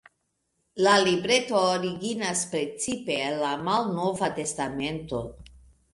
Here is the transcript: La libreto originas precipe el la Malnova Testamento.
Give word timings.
La 0.85 0.93
libreto 1.07 1.59
originas 1.73 2.41
precipe 2.55 3.21
el 3.27 3.39
la 3.45 3.53
Malnova 3.69 4.35
Testamento. 4.41 5.21